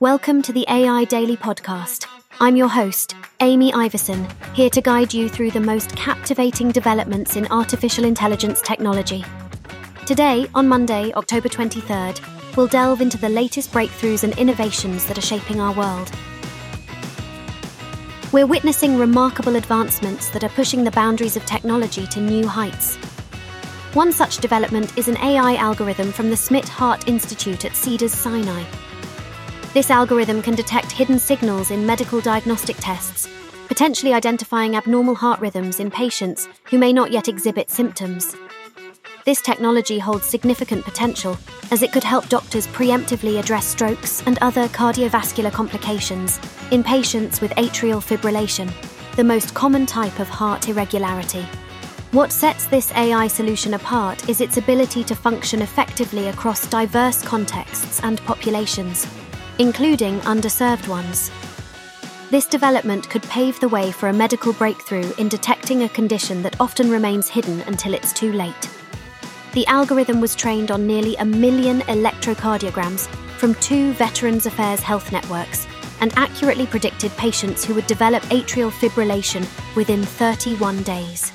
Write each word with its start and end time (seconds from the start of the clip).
Welcome 0.00 0.42
to 0.42 0.52
the 0.52 0.66
AI 0.68 1.04
Daily 1.04 1.36
Podcast. 1.36 2.06
I'm 2.40 2.56
your 2.56 2.66
host, 2.66 3.14
Amy 3.38 3.72
Iverson, 3.72 4.26
here 4.52 4.68
to 4.70 4.80
guide 4.80 5.14
you 5.14 5.28
through 5.28 5.52
the 5.52 5.60
most 5.60 5.94
captivating 5.94 6.72
developments 6.72 7.36
in 7.36 7.46
artificial 7.52 8.04
intelligence 8.04 8.60
technology. 8.60 9.24
Today, 10.04 10.48
on 10.52 10.66
Monday, 10.66 11.12
October 11.12 11.48
23rd, 11.48 12.56
we'll 12.56 12.66
delve 12.66 13.02
into 13.02 13.16
the 13.16 13.28
latest 13.28 13.70
breakthroughs 13.70 14.24
and 14.24 14.36
innovations 14.36 15.06
that 15.06 15.16
are 15.16 15.20
shaping 15.20 15.60
our 15.60 15.72
world. 15.72 16.10
We're 18.32 18.48
witnessing 18.48 18.98
remarkable 18.98 19.54
advancements 19.54 20.28
that 20.30 20.42
are 20.42 20.48
pushing 20.48 20.82
the 20.82 20.90
boundaries 20.90 21.36
of 21.36 21.46
technology 21.46 22.08
to 22.08 22.20
new 22.20 22.48
heights. 22.48 22.96
One 23.94 24.10
such 24.10 24.38
development 24.38 24.98
is 24.98 25.06
an 25.06 25.18
AI 25.18 25.54
algorithm 25.54 26.10
from 26.10 26.30
the 26.30 26.36
Smidt 26.36 26.68
Heart 26.68 27.06
Institute 27.06 27.64
at 27.64 27.76
Cedars 27.76 28.12
Sinai. 28.12 28.64
This 29.74 29.90
algorithm 29.90 30.40
can 30.40 30.54
detect 30.54 30.92
hidden 30.92 31.18
signals 31.18 31.72
in 31.72 31.84
medical 31.84 32.20
diagnostic 32.20 32.76
tests, 32.78 33.28
potentially 33.66 34.12
identifying 34.12 34.76
abnormal 34.76 35.16
heart 35.16 35.40
rhythms 35.40 35.80
in 35.80 35.90
patients 35.90 36.46
who 36.66 36.78
may 36.78 36.92
not 36.92 37.10
yet 37.10 37.26
exhibit 37.26 37.68
symptoms. 37.72 38.36
This 39.24 39.42
technology 39.42 39.98
holds 39.98 40.26
significant 40.26 40.84
potential 40.84 41.36
as 41.72 41.82
it 41.82 41.90
could 41.90 42.04
help 42.04 42.28
doctors 42.28 42.68
preemptively 42.68 43.40
address 43.40 43.66
strokes 43.66 44.22
and 44.26 44.38
other 44.42 44.68
cardiovascular 44.68 45.50
complications 45.50 46.38
in 46.70 46.84
patients 46.84 47.40
with 47.40 47.50
atrial 47.56 48.00
fibrillation, 48.00 48.72
the 49.16 49.24
most 49.24 49.54
common 49.54 49.86
type 49.86 50.20
of 50.20 50.28
heart 50.28 50.68
irregularity. 50.68 51.44
What 52.12 52.30
sets 52.30 52.66
this 52.66 52.92
AI 52.92 53.26
solution 53.26 53.74
apart 53.74 54.28
is 54.28 54.40
its 54.40 54.56
ability 54.56 55.02
to 55.02 55.16
function 55.16 55.62
effectively 55.62 56.28
across 56.28 56.68
diverse 56.68 57.24
contexts 57.24 57.98
and 58.04 58.20
populations 58.20 59.04
including 59.58 60.18
underserved 60.20 60.88
ones. 60.88 61.30
This 62.30 62.46
development 62.46 63.08
could 63.08 63.22
pave 63.24 63.60
the 63.60 63.68
way 63.68 63.92
for 63.92 64.08
a 64.08 64.12
medical 64.12 64.52
breakthrough 64.52 65.12
in 65.18 65.28
detecting 65.28 65.82
a 65.82 65.88
condition 65.88 66.42
that 66.42 66.60
often 66.60 66.90
remains 66.90 67.28
hidden 67.28 67.60
until 67.62 67.94
it's 67.94 68.12
too 68.12 68.32
late. 68.32 68.70
The 69.52 69.66
algorithm 69.68 70.20
was 70.20 70.34
trained 70.34 70.72
on 70.72 70.86
nearly 70.86 71.14
a 71.16 71.24
million 71.24 71.82
electrocardiograms 71.82 73.06
from 73.38 73.54
two 73.56 73.92
Veterans 73.92 74.46
Affairs 74.46 74.80
health 74.80 75.12
networks 75.12 75.68
and 76.00 76.12
accurately 76.16 76.66
predicted 76.66 77.12
patients 77.16 77.64
who 77.64 77.74
would 77.74 77.86
develop 77.86 78.22
atrial 78.24 78.72
fibrillation 78.72 79.46
within 79.76 80.02
31 80.02 80.82
days. 80.82 81.30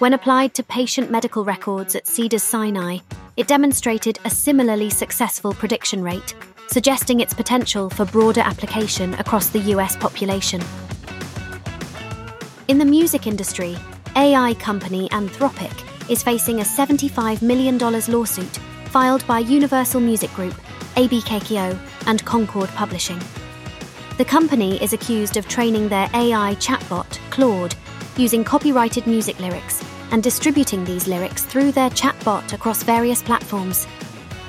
When 0.00 0.12
applied 0.12 0.52
to 0.54 0.62
patient 0.62 1.10
medical 1.10 1.44
records 1.44 1.94
at 1.94 2.06
Cedars 2.06 2.42
Sinai, 2.42 2.98
it 3.36 3.46
demonstrated 3.46 4.18
a 4.24 4.30
similarly 4.30 4.90
successful 4.90 5.54
prediction 5.54 6.02
rate 6.02 6.34
suggesting 6.72 7.20
its 7.20 7.34
potential 7.34 7.90
for 7.90 8.06
broader 8.06 8.40
application 8.40 9.12
across 9.14 9.50
the 9.50 9.58
US 9.74 9.94
population. 9.94 10.60
In 12.68 12.78
the 12.78 12.84
music 12.86 13.26
industry, 13.26 13.76
AI 14.16 14.54
company 14.54 15.06
Anthropic 15.10 16.10
is 16.10 16.22
facing 16.22 16.60
a 16.60 16.64
$75 16.64 17.42
million 17.42 17.76
lawsuit 17.76 18.56
filed 18.86 19.26
by 19.26 19.40
Universal 19.40 20.00
Music 20.00 20.32
Group, 20.32 20.54
ABKCO, 20.96 21.78
and 22.06 22.24
Concord 22.24 22.70
Publishing. 22.70 23.20
The 24.16 24.24
company 24.24 24.82
is 24.82 24.94
accused 24.94 25.36
of 25.36 25.46
training 25.48 25.90
their 25.90 26.08
AI 26.14 26.54
chatbot, 26.54 27.18
Claude, 27.28 27.74
using 28.16 28.44
copyrighted 28.44 29.06
music 29.06 29.38
lyrics 29.40 29.84
and 30.10 30.22
distributing 30.22 30.84
these 30.84 31.06
lyrics 31.06 31.42
through 31.42 31.72
their 31.72 31.90
chatbot 31.90 32.54
across 32.54 32.82
various 32.82 33.22
platforms, 33.22 33.86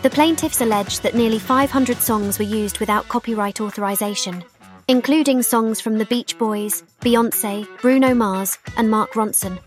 the 0.04 0.10
plaintiffs 0.10 0.60
allege 0.60 1.00
that 1.00 1.16
nearly 1.16 1.40
500 1.40 1.98
songs 1.98 2.38
were 2.38 2.44
used 2.44 2.80
without 2.80 3.08
copyright 3.08 3.62
authorization, 3.62 4.44
including 4.90 5.42
songs 5.42 5.80
from 5.80 5.98
the 5.98 6.06
Beach 6.06 6.38
Boys, 6.38 6.84
Beyonce, 7.00 7.66
Bruno 7.80 8.14
Mars, 8.14 8.58
and 8.76 8.92
Mark 8.92 9.14
Ronson. 9.14 9.58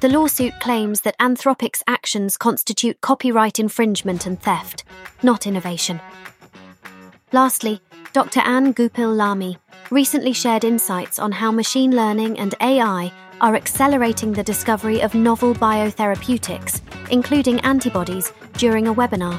The 0.00 0.08
lawsuit 0.08 0.58
claims 0.60 1.02
that 1.02 1.18
Anthropic's 1.18 1.82
actions 1.86 2.38
constitute 2.38 3.02
copyright 3.02 3.60
infringement 3.60 4.24
and 4.24 4.40
theft, 4.40 4.84
not 5.22 5.46
innovation. 5.46 6.00
Lastly, 7.30 7.82
Dr. 8.14 8.40
Anne 8.40 8.72
Goupil 8.72 9.12
Lamy 9.12 9.58
recently 9.90 10.32
shared 10.32 10.64
insights 10.64 11.18
on 11.18 11.32
how 11.32 11.52
machine 11.52 11.94
learning 11.94 12.38
and 12.38 12.54
AI 12.60 13.12
are 13.40 13.54
accelerating 13.54 14.32
the 14.32 14.42
discovery 14.42 15.00
of 15.00 15.14
novel 15.14 15.54
biotherapeutics, 15.54 16.80
including 17.10 17.60
antibodies, 17.60 18.32
during 18.54 18.88
a 18.88 18.94
webinar. 18.94 19.38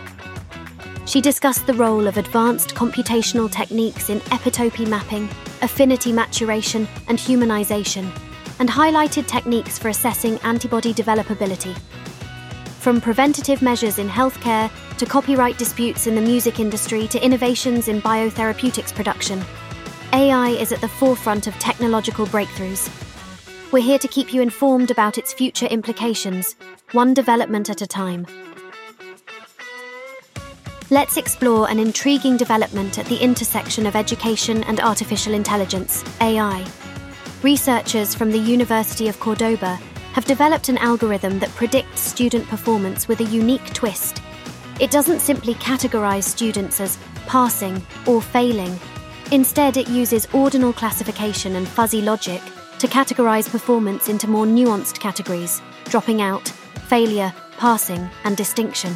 She 1.06 1.22
discussed 1.22 1.66
the 1.66 1.74
role 1.74 2.08
of 2.08 2.18
advanced 2.18 2.76
computational 2.76 3.52
techniques 3.52 4.10
in 4.10 4.20
epitope 4.22 4.88
mapping, 4.88 5.30
affinity 5.62 6.12
maturation, 6.12 6.88
and 7.08 7.18
humanization, 7.18 8.10
and 8.60 8.70
highlighted 8.70 9.28
techniques 9.28 9.78
for 9.78 9.90
assessing 9.90 10.38
antibody 10.40 10.94
developability. 10.94 11.78
From 12.80 13.02
preventative 13.02 13.62
measures 13.62 14.00
in 14.00 14.08
healthcare 14.08 14.70
to 14.98 15.06
copyright 15.06 15.58
disputes 15.58 16.08
in 16.08 16.16
the 16.16 16.22
music 16.22 16.60
industry 16.60 17.08
to 17.08 17.24
innovations 17.24 17.88
in 17.88 18.02
biotherapeutics 18.02 18.94
production, 18.94 19.44
AI 20.14 20.50
is 20.52 20.72
at 20.72 20.80
the 20.80 20.88
forefront 20.88 21.48
of 21.48 21.60
technological 21.60 22.26
breakthroughs. 22.28 22.90
We're 23.74 23.84
here 23.84 24.00
to 24.00 24.08
keep 24.08 24.34
you 24.34 24.42
informed 24.42 24.90
about 24.90 25.18
its 25.18 25.34
future 25.34 25.66
implications, 25.66 26.56
one 26.94 27.14
development 27.14 27.70
at 27.70 27.82
a 27.82 27.88
time. 27.88 28.26
Let's 30.90 31.18
explore 31.18 31.70
an 31.70 31.78
intriguing 31.78 32.38
development 32.38 32.98
at 32.98 33.06
the 33.08 33.18
intersection 33.18 33.86
of 33.86 33.98
education 33.98 34.64
and 34.64 34.80
artificial 34.80 35.34
intelligence, 35.34 36.06
AI. 36.22 36.66
Researchers 37.44 38.16
from 38.16 38.32
the 38.32 38.40
University 38.40 39.10
of 39.10 39.20
Cordoba 39.20 39.76
have 40.14 40.24
developed 40.24 40.70
an 40.70 40.78
algorithm 40.78 41.38
that 41.40 41.50
predicts 41.50 42.00
student 42.00 42.48
performance 42.48 43.10
with 43.10 43.20
a 43.20 43.26
unique 43.26 43.74
twist. 43.74 44.22
It 44.80 44.90
doesn't 44.90 45.20
simply 45.20 45.56
categorize 45.56 46.24
students 46.24 46.80
as 46.80 46.98
passing 47.26 47.86
or 48.06 48.22
failing. 48.22 48.80
Instead, 49.32 49.76
it 49.76 49.90
uses 49.90 50.26
ordinal 50.34 50.72
classification 50.72 51.58
and 51.58 51.68
fuzzy 51.68 52.02
logic 52.02 52.42
to 52.80 52.88
categorize 52.88 53.50
performance 53.50 54.08
into 54.08 54.28
more 54.28 54.46
nuanced 54.46 55.00
categories 55.00 55.62
dropping 55.86 56.22
out, 56.22 56.48
failure, 56.88 57.34
passing, 57.58 58.10
and 58.24 58.38
distinction. 58.38 58.94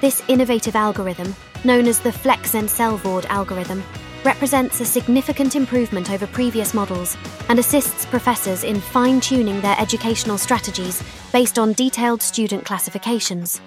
This 0.00 0.22
innovative 0.28 0.76
algorithm, 0.76 1.34
known 1.64 1.86
as 1.86 1.98
the 1.98 2.10
FlexNSLVOrd 2.10 3.24
algorithm, 3.26 3.82
represents 4.24 4.80
a 4.80 4.84
significant 4.84 5.56
improvement 5.56 6.10
over 6.10 6.26
previous 6.26 6.74
models 6.74 7.16
and 7.48 7.58
assists 7.58 8.06
professors 8.06 8.62
in 8.62 8.80
fine 8.80 9.20
tuning 9.20 9.60
their 9.60 9.76
educational 9.78 10.38
strategies 10.38 11.02
based 11.32 11.58
on 11.58 11.72
detailed 11.72 12.22
student 12.22 12.64
classifications. 12.64 13.60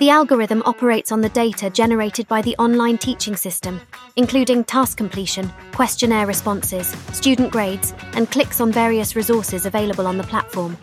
The 0.00 0.10
algorithm 0.10 0.60
operates 0.66 1.12
on 1.12 1.20
the 1.20 1.28
data 1.28 1.70
generated 1.70 2.26
by 2.26 2.42
the 2.42 2.56
online 2.56 2.98
teaching 2.98 3.36
system, 3.36 3.80
including 4.16 4.64
task 4.64 4.96
completion, 4.96 5.48
questionnaire 5.70 6.26
responses, 6.26 6.88
student 7.12 7.52
grades, 7.52 7.94
and 8.14 8.28
clicks 8.28 8.60
on 8.60 8.72
various 8.72 9.14
resources 9.14 9.66
available 9.66 10.08
on 10.08 10.18
the 10.18 10.24
platform. 10.24 10.76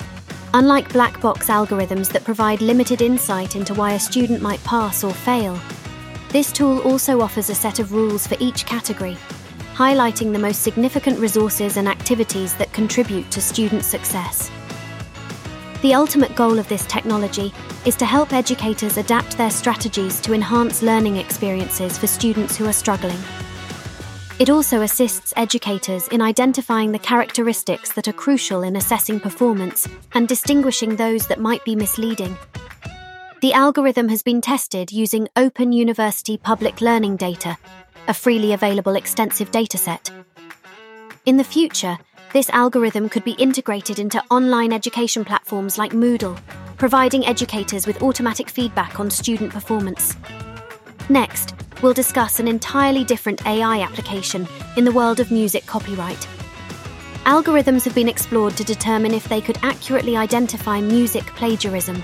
Unlike 0.54 0.94
black 0.94 1.20
box 1.20 1.48
algorithms 1.48 2.10
that 2.14 2.24
provide 2.24 2.62
limited 2.62 3.02
insight 3.02 3.58
into 3.58 3.74
why 3.74 3.94
a 3.94 4.00
student 4.00 4.42
might 4.42 4.64
pass 4.64 5.04
or 5.04 5.14
fail, 5.14 5.60
this 6.30 6.50
tool 6.54 6.80
also 6.80 7.20
offers 7.20 7.50
a 7.50 7.56
set 7.56 7.80
of 7.80 7.92
rules 7.92 8.26
for 8.26 8.38
each 8.40 8.66
category, 8.66 9.18
highlighting 9.74 10.32
the 10.32 10.40
most 10.40 10.62
significant 10.62 11.20
resources 11.20 11.76
and 11.76 11.88
activities 11.90 12.56
that 12.56 12.72
contribute 12.72 13.30
to 13.32 13.42
student 13.42 13.84
success. 13.84 14.50
The 15.82 15.96
ultimate 15.96 16.36
goal 16.36 16.60
of 16.60 16.70
this 16.70 16.86
technology 16.86 17.52
is 17.86 17.96
to 17.96 18.06
help 18.06 18.34
educators 18.34 18.98
adapt 18.98 19.36
their 19.36 19.50
strategies 19.50 20.22
to 20.22 20.32
enhance 20.32 20.84
learning 20.84 21.18
experiences 21.18 21.98
for 21.98 22.06
students 22.06 22.56
who 22.56 22.68
are 22.68 22.74
struggling. 22.74 23.18
It 24.38 24.52
also 24.52 24.84
assists 24.84 25.34
educators 25.36 26.08
in 26.10 26.22
identifying 26.22 26.92
the 26.92 27.00
characteristics 27.00 27.94
that 27.94 28.08
are 28.08 28.14
crucial 28.14 28.62
in 28.62 28.76
assessing 28.76 29.20
performance 29.20 29.88
and 30.14 30.28
distinguishing 30.28 30.96
those 30.96 31.26
that 31.26 31.40
might 31.40 31.66
be 31.66 31.76
misleading. 31.76 32.38
The 33.42 33.54
algorithm 33.54 34.08
has 34.10 34.22
been 34.22 34.40
tested 34.40 34.92
using 34.92 35.30
Open 35.36 35.72
University 35.72 36.38
Public 36.38 36.82
Learning 36.82 37.16
data, 37.18 37.58
a 38.08 38.14
freely 38.14 38.54
available 38.54 38.96
extensive 38.96 39.50
dataset. 39.50 40.12
In 41.26 41.38
the 41.38 41.44
future, 41.44 41.98
this 42.34 42.50
algorithm 42.52 43.10
could 43.10 43.26
be 43.26 43.32
integrated 43.34 44.00
into 44.00 44.24
online 44.32 44.72
education 44.72 45.26
platforms 45.26 45.78
like 45.78 45.92
Moodle, 45.92 46.40
providing 46.78 47.26
educators 47.26 47.86
with 47.86 48.02
automatic 48.02 48.50
feedback 48.50 49.00
on 49.02 49.10
student 49.10 49.52
performance. 49.52 50.16
Next, 51.10 51.54
we'll 51.82 51.94
discuss 51.94 52.40
an 52.40 52.48
entirely 52.48 53.04
different 53.04 53.46
AI 53.46 53.82
application 53.82 54.48
in 54.78 54.86
the 54.86 54.94
world 54.94 55.20
of 55.20 55.30
music 55.30 55.66
copyright. 55.66 56.26
Algorithms 57.26 57.84
have 57.84 57.94
been 57.94 58.08
explored 58.08 58.56
to 58.56 58.64
determine 58.64 59.14
if 59.14 59.28
they 59.28 59.42
could 59.42 59.60
accurately 59.62 60.16
identify 60.16 60.80
music 60.80 61.26
plagiarism. 61.36 62.02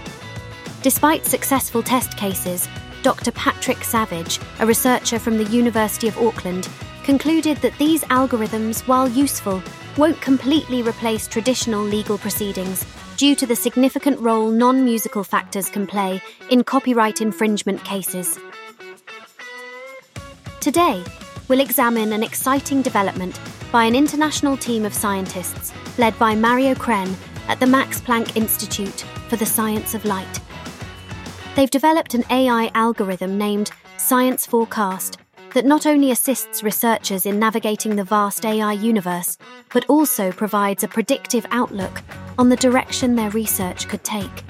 Despite 0.81 1.25
successful 1.25 1.81
test 1.81 2.17
cases, 2.17 2.67
Dr. 3.01 3.31
Patrick 3.31 3.83
Savage, 3.83 4.39
a 4.59 4.65
researcher 4.65 5.19
from 5.19 5.37
the 5.37 5.45
University 5.45 6.09
of 6.09 6.17
Auckland, 6.17 6.67
concluded 7.03 7.57
that 7.57 7.77
these 7.77 8.03
algorithms, 8.05 8.85
while 8.87 9.07
useful, 9.07 9.63
won't 9.97 10.19
completely 10.21 10.83
replace 10.83 11.27
traditional 11.27 11.81
legal 11.81 12.17
proceedings 12.17 12.85
due 13.17 13.35
to 13.35 13.47
the 13.47 13.55
significant 13.55 14.19
role 14.19 14.51
non 14.51 14.85
musical 14.85 15.23
factors 15.23 15.69
can 15.69 15.87
play 15.87 16.21
in 16.49 16.63
copyright 16.63 17.21
infringement 17.21 17.83
cases. 17.83 18.39
Today, 20.59 21.03
we'll 21.47 21.61
examine 21.61 22.13
an 22.13 22.23
exciting 22.23 22.81
development 22.81 23.39
by 23.71 23.85
an 23.85 23.95
international 23.95 24.55
team 24.55 24.85
of 24.85 24.93
scientists 24.93 25.73
led 25.97 26.17
by 26.19 26.35
Mario 26.35 26.73
Krenn 26.75 27.15
at 27.47 27.59
the 27.59 27.67
Max 27.67 27.99
Planck 27.99 28.35
Institute 28.35 29.05
for 29.29 29.35
the 29.35 29.45
Science 29.45 29.93
of 29.93 30.05
Light. 30.05 30.39
They've 31.55 31.69
developed 31.69 32.13
an 32.13 32.23
AI 32.29 32.69
algorithm 32.75 33.37
named 33.37 33.71
Science4Cast 33.97 35.17
that 35.57 35.65
not 35.65 35.87
only 35.87 36.11
assists 36.11 36.61
researchers 36.61 37.25
in 37.25 37.39
navigating 37.39 37.95
the 37.95 38.03
vast 38.03 38.45
AI 38.45 38.73
universe, 38.73 39.39
but 39.73 39.83
also 39.89 40.31
provides 40.31 40.83
a 40.83 40.87
predictive 40.87 41.47
outlook 41.49 42.03
on 42.37 42.47
the 42.47 42.55
direction 42.57 43.15
their 43.15 43.31
research 43.31 43.87
could 43.87 44.03
take. 44.03 44.43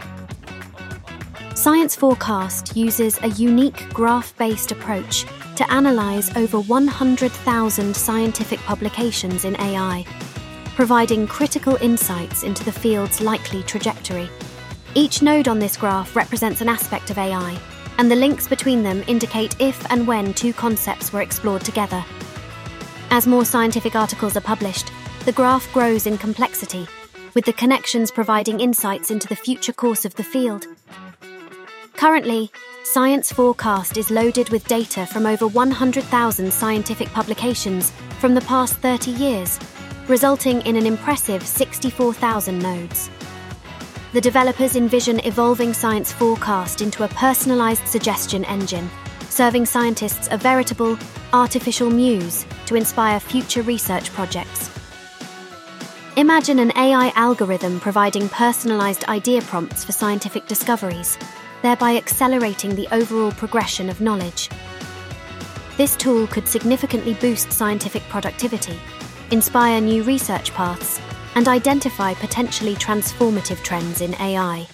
Science4Cast 1.51 2.75
uses 2.75 3.17
a 3.23 3.29
unique 3.29 3.87
graph 3.93 4.35
based 4.37 4.73
approach 4.73 5.25
to 5.55 5.65
analyse 5.69 6.35
over 6.35 6.59
100,000 6.59 7.95
scientific 7.95 8.59
publications 8.59 9.45
in 9.45 9.57
AI, 9.61 10.03
providing 10.75 11.25
critical 11.25 11.77
insights 11.77 12.43
into 12.43 12.65
the 12.65 12.71
field's 12.73 13.21
likely 13.21 13.63
trajectory. 13.63 14.29
Each 14.93 15.21
node 15.21 15.47
on 15.47 15.59
this 15.59 15.77
graph 15.77 16.17
represents 16.17 16.59
an 16.59 16.67
aspect 16.67 17.11
of 17.11 17.17
AI, 17.17 17.57
and 17.97 18.09
the 18.09 18.15
links 18.15 18.47
between 18.47 18.83
them 18.83 19.03
indicate 19.07 19.59
if 19.59 19.89
and 19.91 20.07
when 20.07 20.33
two 20.33 20.53
concepts 20.53 21.11
were 21.11 21.21
explored 21.21 21.61
together. 21.61 22.03
As 23.09 23.27
more 23.27 23.45
scientific 23.45 23.95
articles 23.95 24.35
are 24.35 24.41
published, 24.41 24.91
the 25.25 25.31
graph 25.31 25.71
grows 25.73 26.07
in 26.07 26.17
complexity, 26.17 26.87
with 27.33 27.45
the 27.45 27.53
connections 27.53 28.11
providing 28.11 28.59
insights 28.59 29.11
into 29.11 29.27
the 29.27 29.35
future 29.35 29.73
course 29.73 30.05
of 30.05 30.15
the 30.15 30.23
field. 30.23 30.65
Currently, 31.93 32.51
Science4Cast 32.93 33.97
is 33.97 34.09
loaded 34.11 34.49
with 34.49 34.67
data 34.67 35.05
from 35.05 35.25
over 35.25 35.47
100,000 35.47 36.53
scientific 36.53 37.07
publications 37.09 37.91
from 38.19 38.33
the 38.33 38.41
past 38.41 38.75
30 38.77 39.11
years, 39.11 39.59
resulting 40.07 40.61
in 40.61 40.75
an 40.75 40.85
impressive 40.85 41.45
64,000 41.45 42.59
nodes. 42.59 43.09
The 44.13 44.21
developers 44.21 44.75
envision 44.75 45.19
evolving 45.25 45.71
Science4Cast 45.71 46.81
into 46.81 47.03
a 47.03 47.09
personalised 47.09 47.87
suggestion 47.87 48.45
engine, 48.45 48.89
serving 49.29 49.65
scientists 49.65 50.27
a 50.31 50.37
veritable 50.37 50.97
artificial 51.33 51.89
muse 51.89 52.45
to 52.65 52.75
inspire 52.75 53.19
future 53.19 53.61
research 53.61 54.11
projects. 54.13 54.69
Imagine 56.15 56.59
an 56.59 56.71
AI 56.77 57.11
algorithm 57.15 57.79
providing 57.79 58.29
personalised 58.29 59.07
idea 59.07 59.41
prompts 59.41 59.83
for 59.83 59.91
scientific 59.91 60.47
discoveries 60.47 61.17
thereby 61.61 61.95
accelerating 61.95 62.75
the 62.75 62.87
overall 62.93 63.31
progression 63.31 63.89
of 63.89 64.01
knowledge. 64.01 64.49
This 65.77 65.95
tool 65.95 66.27
could 66.27 66.47
significantly 66.47 67.13
boost 67.15 67.51
scientific 67.51 68.03
productivity, 68.03 68.79
inspire 69.31 69.81
new 69.81 70.03
research 70.03 70.53
paths, 70.53 70.99
and 71.37 71.47
identify 71.47 72.15
potentially 72.15 72.73
transformative 72.73 73.61
trends 73.61 74.01
in 74.01 74.15
AI. 74.15 74.67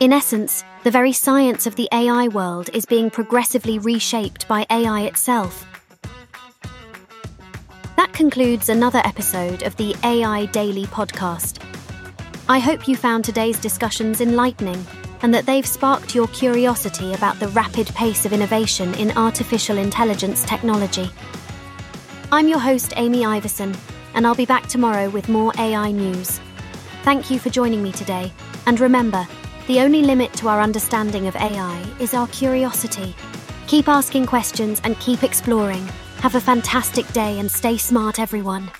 In 0.00 0.12
essence, 0.12 0.64
the 0.82 0.90
very 0.90 1.12
science 1.12 1.68
of 1.68 1.76
the 1.76 1.88
AI 1.92 2.26
world 2.26 2.68
is 2.74 2.84
being 2.84 3.10
progressively 3.10 3.78
reshaped 3.78 4.48
by 4.48 4.66
AI 4.70 5.02
itself. 5.02 5.64
That 7.96 8.12
concludes 8.12 8.68
another 8.68 9.00
episode 9.04 9.62
of 9.62 9.76
the 9.76 9.94
AI 10.02 10.46
Daily 10.46 10.86
podcast. 10.86 11.62
I 12.48 12.58
hope 12.58 12.88
you 12.88 12.96
found 12.96 13.24
today's 13.24 13.60
discussions 13.60 14.20
enlightening 14.20 14.84
and 15.22 15.32
that 15.32 15.46
they've 15.46 15.64
sparked 15.64 16.16
your 16.16 16.26
curiosity 16.28 17.14
about 17.14 17.38
the 17.38 17.48
rapid 17.48 17.86
pace 17.94 18.26
of 18.26 18.32
innovation 18.32 18.92
in 18.94 19.16
artificial 19.16 19.78
intelligence 19.78 20.44
technology. 20.44 21.08
I'm 22.32 22.48
your 22.48 22.58
host, 22.58 22.94
Amy 22.96 23.24
Iverson, 23.24 23.76
and 24.14 24.26
I'll 24.26 24.34
be 24.34 24.46
back 24.46 24.66
tomorrow 24.66 25.08
with 25.08 25.28
more 25.28 25.52
AI 25.58 25.90
news. 25.90 26.40
Thank 27.02 27.30
you 27.30 27.38
for 27.38 27.50
joining 27.50 27.82
me 27.82 27.92
today, 27.92 28.32
and 28.66 28.78
remember, 28.78 29.26
the 29.66 29.80
only 29.80 30.02
limit 30.02 30.32
to 30.34 30.48
our 30.48 30.60
understanding 30.60 31.26
of 31.26 31.36
AI 31.36 31.84
is 32.00 32.14
our 32.14 32.26
curiosity. 32.28 33.14
Keep 33.66 33.88
asking 33.88 34.26
questions 34.26 34.80
and 34.84 34.98
keep 34.98 35.22
exploring. 35.22 35.86
Have 36.18 36.34
a 36.34 36.40
fantastic 36.40 37.06
day 37.12 37.38
and 37.38 37.50
stay 37.50 37.76
smart, 37.76 38.18
everyone. 38.18 38.70